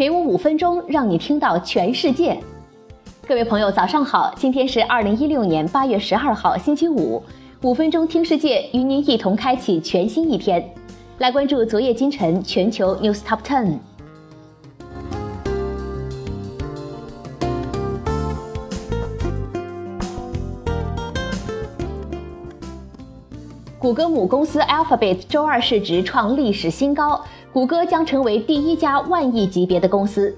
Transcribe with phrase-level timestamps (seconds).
[0.00, 2.34] 给我五分钟，让你听到全世界。
[3.28, 4.32] 各位朋友，早上好！
[4.34, 7.22] 今天是二零一六年八月十二号，星期五。
[7.60, 10.66] 五分钟听世界，与您一同开启全新一天。
[11.18, 13.76] 来关注昨夜今晨全球 news top ten。
[23.78, 30.32] 谷歌母公司 Alphabet 周二市值创历史新高，谷歌将成为第一家万亿级别的公司。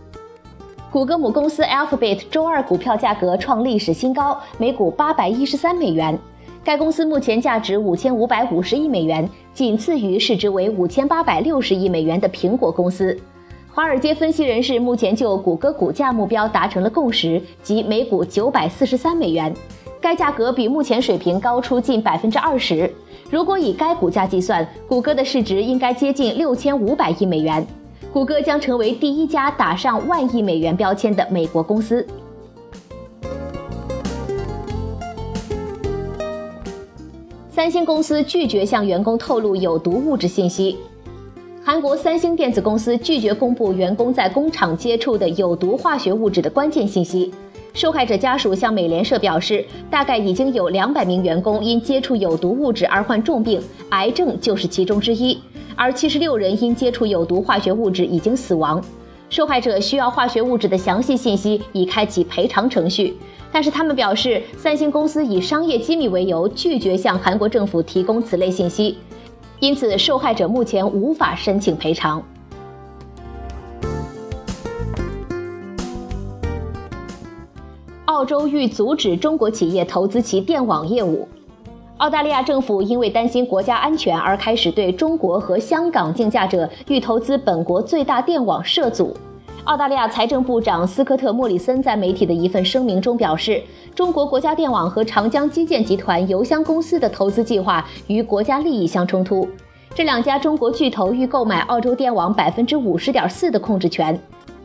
[0.90, 6.18] 谷歌母公司 Alphabet 周二股票价格创历史新高，每股八百一十三美元。
[6.64, 13.14] 该公司目前价值五千五百五十亿美元，仅次于市值为五千八百六十亿美元的苹果公司。
[13.74, 19.52] 华尔街分析人士目前就谷歌股价目标达成了共识，即每股九百四十三美元。
[20.02, 22.92] 该价格比目前水平高出近百分之二十。
[23.30, 27.64] 如果以该股价计算，谷歌的市值应该接近六千五百亿美元。
[28.12, 32.04] 谷歌将成为第一家打上万亿美元标签的美国公司。
[37.48, 40.76] 三星公司拒绝向员工透露有毒物质信息。
[41.64, 47.32] 韩国三星电子公司拒绝公布员工在工厂接触的有毒化学物质的关键信息。
[47.74, 55.38] 受害者家属向美联社表示，大概已经有两百名员工因接触有毒物质而患重病，癌症就是其中之一。
[55.74, 58.82] 而七十六人因接触有毒化学物质已经死亡。
[59.30, 63.16] 受害者需要化学物质的详细信息，以开启赔偿程序。
[63.50, 68.98] 但是他们表示，三星公司以商业机密为由拒绝向韩国政府提供此类信息，
[69.60, 72.22] 因此受害者目前无法申请赔偿。
[78.12, 81.26] 澳洲欲阻止中国企业投资其电网业务。
[81.96, 89.16] 澳大利亚政府因为担心国家安全而开始对中国和香港竞价者欲投资本国最大电网涉阻。
[89.64, 93.62] 澳大利亚财政部长斯科特·莫里森在媒体的一份声明中表示，
[93.94, 99.48] 中国国家电网和长江基建集团油箱公司的投资计划与国家利益相冲突。
[99.94, 104.20] 这两家中国巨头欲购买澳洲电网百分之五十点四的控制权。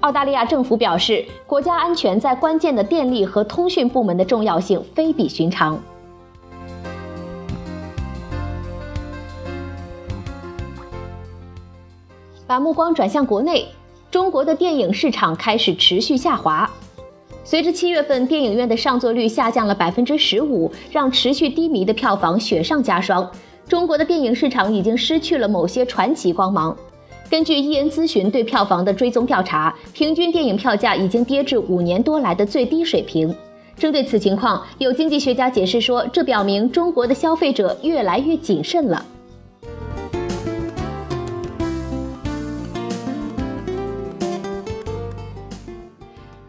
[0.07, 5.77] 澳大利亚政府表示，国家安全在关键的电力和通讯部门的重要性非比寻常。
[12.47, 13.67] 把目光转向国内。
[14.09, 16.71] 中国的电影市场开始持续下滑，
[17.43, 23.29] 随着七月份电影院的上座率下降了百分之十五，让持续低迷的票房雪上加霜。
[23.67, 26.73] 中国的电影市场已经失去了某些传奇光芒。
[27.29, 33.35] 根据伊恩咨询对票房的追踪调查，平均电影票价已经跌至五年多来的最低水平。
[33.77, 39.05] 针对此情况，有经济学家解释说，这表明中国的消费者越来越谨慎了。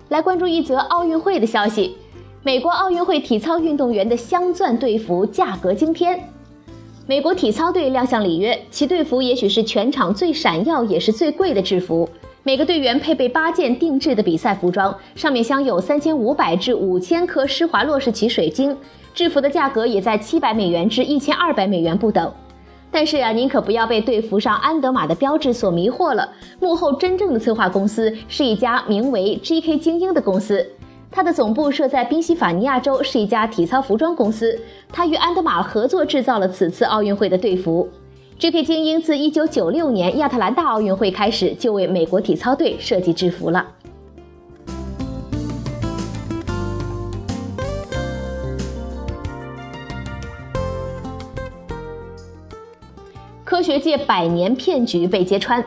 [0.08, 1.96] 来关注一则奥运会的消息：
[2.42, 6.18] 美国奥运会体操运动员的镶钻队服价格惊天。
[7.08, 12.06] 美国体操队亮相里约，其队服也许是全场最闪耀也是最贵的制服。
[12.42, 18.76] 每个队员配备八件定制的比赛服装，上面镶有三千五百至五千颗施华洛世奇水晶。
[19.14, 22.30] 制服的价格也在七百美元至一千二百美元不等。
[22.90, 26.30] 但是呀，您可不要被队服上安德玛的标志所迷惑了。
[26.60, 29.78] 幕后真正的策划公司是一家名为 G.K.
[29.78, 30.66] 精英的公司，
[31.10, 34.60] 它的总部设在宾夕法尼亚州，是一家体操服装公司。
[34.90, 37.88] 它与安德玛合作制造了此次奥运会的队服。
[38.38, 38.62] G.K.
[38.62, 43.66] 精英自1996年亚特兰大奥运会开始就为美国体操队设计制服了。
[53.42, 55.64] 科学界百年骗局被揭穿，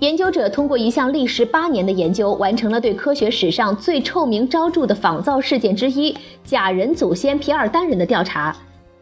[0.00, 6.14] 研究者通过一项历时八年的研究，完成了对科学史上最臭名昭著的仿造事件之一——
[6.44, 8.54] 假人祖先皮尔丹人的调查。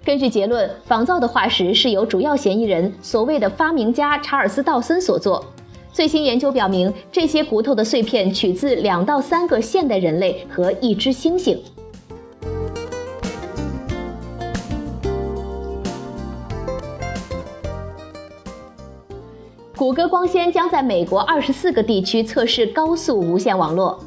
[0.04, 5.44] 根据结论，仿造的化石是由主要嫌疑人所谓的发明家查尔斯·道森所做。
[5.92, 11.58] 最新研究表明，这些骨头的碎片取自两到三个现代人类和一只猩猩。
[19.76, 23.98] 谷歌光纤将在美国二十四个地区测试高速无线网络。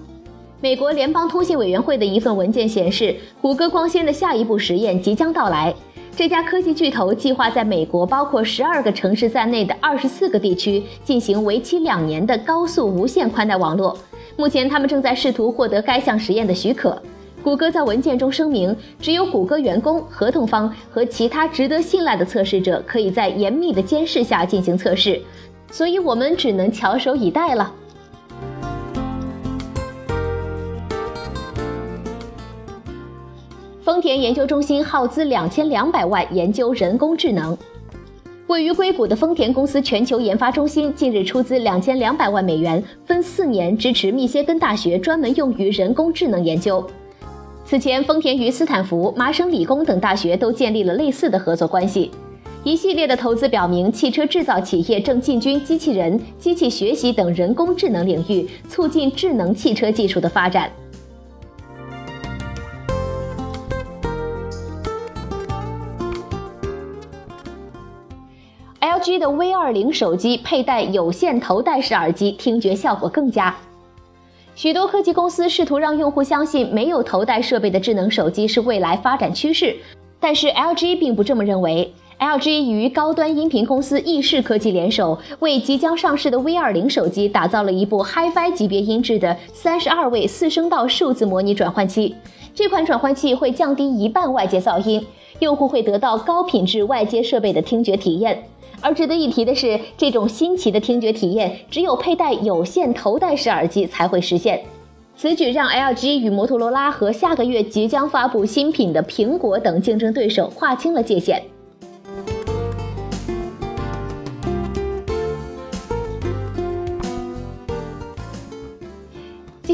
[0.62, 5.76] 美国联邦通信委员会的一份文件显示，谷歌光纤的下一步实验即将到来。
[6.16, 13.96] 这家科技巨头计划在美国包括十二个城市在内的二十四个地区进行为期两年的高速无线宽带网络。
[14.38, 17.00] 目前，他们正在试图获得该项实验的许可。
[17.44, 25.22] 谷歌在文件中声明，只有谷歌员工、合同方和其他值得信赖的测试者可以在严密的监视下进行测试。
[25.72, 27.74] 所以我们只能翘首以待了。
[33.82, 37.58] 丰田研究中心耗资两千两百万研究人工智能。
[38.48, 46.86] 位于硅谷的丰田公司全球研发中心近日出资两千两百万美元分四年支持密歇根大学专门用于人工智能研究。
[47.66, 52.12] 此前丰田与斯坦福麻省理工等大学都建立了类似的合作关系。
[52.68, 60.70] 一系列的投资表明，汽车制造企业正进军机器人、机器学习等人工智能领域，促进智能汽车技术的发展。
[68.82, 73.56] LG 的 V 二零手机佩戴有线头戴式耳机，听觉效果更佳。
[74.56, 79.74] 许多科技公司试图让用户相信没有头戴设备的智能手机是未来发展趋势，
[80.20, 81.94] 但是 LG 并不这么认为。
[82.20, 92.16] LG 与高端音频公司意式科技联手，为即将上市的 V 二零手机打造了一部 HiFi 级别音质的三十二位四声道数字模拟转换器。
[92.56, 95.06] 这款转换器会降低一半外界噪音，
[95.42, 98.44] 用户会得到高品质外接设备的听觉体验。
[98.82, 104.60] 而值得一提的是，这种新奇的听觉体验只有佩戴有线头戴式耳机才会实现。
[105.16, 111.40] 此举让 LG 与摩托罗拉和下个月即将发布新品的苹果等竞争对手划清了界限。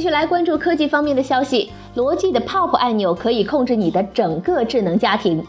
[0.04, 5.42] 续来关注科技方面的消息，罗技的 Pop 按钮可以控制你的整个智能家庭。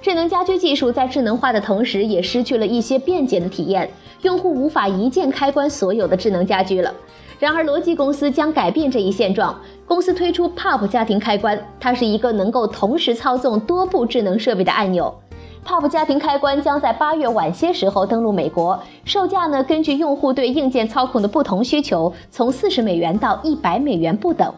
[0.00, 3.90] 智能家居技术在智能化的同时，也失去了一些便捷的体验，
[4.22, 6.90] 用户无法一键开关所有的智能家居了。
[7.38, 15.14] 然而，罗技公司将改变这一现状，公司推出 Pop 家庭开关，它是一个能够同时操纵多部智能设备的按钮。
[15.64, 24.52] Pop 家庭开关将在八月晚些时候登陆美国，售价呢，根据用户对硬件操控的不同需求，从四十美元到一百美元不等。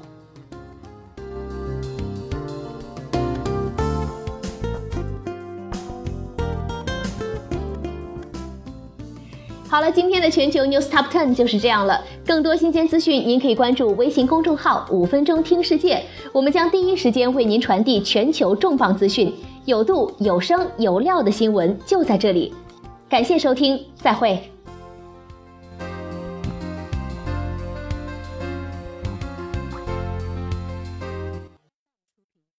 [9.69, 12.01] 好了，今天的全球 News Top Ten 就是这样了。
[12.25, 16.03] 更多新鲜资讯，您可以关注微信公众号“五分钟听世界”，
[16.33, 19.33] 我们将第一时间为您传递全球重磅资讯，
[19.65, 22.53] 有度、有声、有料的新闻就在这里。
[23.09, 24.54] 感谢收听，再会。